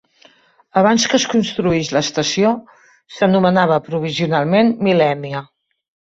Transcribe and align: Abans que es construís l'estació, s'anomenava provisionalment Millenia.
Abans 0.79 1.03
que 1.11 1.17
es 1.17 1.25
construís 1.33 1.91
l'estació, 1.97 2.55
s'anomenava 3.19 3.79
provisionalment 3.91 4.75
Millenia. 4.89 5.45